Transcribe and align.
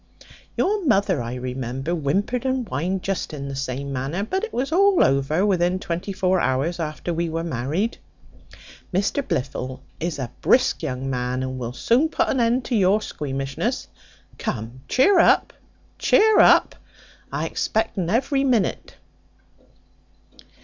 Your 0.57 0.83
mother, 0.83 1.21
I 1.21 1.35
remember, 1.35 1.91
whimpered 1.93 2.43
and 2.43 2.67
whined 2.67 3.03
just 3.03 3.35
in 3.35 3.47
the 3.49 3.55
same 3.55 3.93
manner; 3.93 4.23
but 4.23 4.43
it 4.43 4.51
was 4.51 4.71
all 4.71 5.03
over 5.03 5.45
within 5.45 5.77
twenty 5.77 6.11
four 6.11 6.39
hours 6.39 6.79
after 6.79 7.13
we 7.13 7.29
were 7.29 7.43
married: 7.43 7.99
Mr 8.91 9.21
Blifil 9.21 9.79
is 9.99 10.17
a 10.17 10.31
brisk 10.41 10.81
young 10.81 11.07
man, 11.07 11.43
and 11.43 11.59
will 11.59 11.71
soon 11.73 12.09
put 12.09 12.29
an 12.29 12.39
end 12.39 12.65
to 12.65 12.75
your 12.75 12.99
squeamishness. 12.99 13.89
Come, 14.39 14.81
chear 14.87 15.19
up, 15.19 15.53
chear 15.99 16.39
up; 16.39 16.73
I 17.31 17.45
expect 17.45 17.95
un 17.95 18.09
every 18.09 18.43
minute." 18.43 18.95